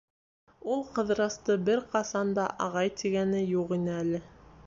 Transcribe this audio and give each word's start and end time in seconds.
Ул 0.75 0.79
Ҡыҙырасты 0.95 1.57
бер 1.67 1.83
ҡасан 1.91 2.33
да 2.39 2.47
«ағай» 2.67 2.91
тигәне 3.01 3.45
юҡ 3.57 3.77
ине 3.79 3.97
әле. 4.01 4.23